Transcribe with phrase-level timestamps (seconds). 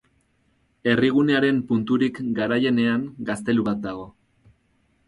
[0.91, 4.11] Herrigunearen punturik garaienean, gaztelu bat dago.